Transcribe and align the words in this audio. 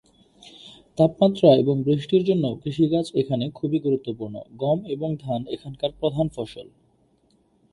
তাপমাত্রা 0.97 1.49
এবং 1.55 1.75
বৃষ্টির 1.83 2.23
জন্যে 2.25 2.49
কৃষিকাজ 2.63 3.05
এখানে 3.15 3.45
খুবই 3.49 3.79
গুরুত্বপূর্ণ; 3.79 4.35
গম 4.57 4.79
এবং 4.87 5.09
ধান 5.17 5.41
এখানকার 5.55 5.91
প্রধান 5.99 6.27
ফসল। 6.29 6.67